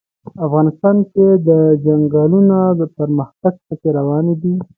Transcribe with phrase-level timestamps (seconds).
[0.45, 1.49] افغانستان کې د
[1.83, 4.53] چنګلونه د پرمختګ هڅې روانې دي.